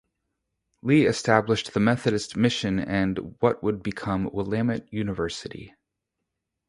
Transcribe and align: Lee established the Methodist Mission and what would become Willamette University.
Lee 0.81 1.05
established 1.05 1.75
the 1.75 1.79
Methodist 1.79 2.35
Mission 2.35 2.79
and 2.79 3.35
what 3.39 3.61
would 3.61 3.83
become 3.83 4.31
Willamette 4.33 4.91
University. 4.91 5.75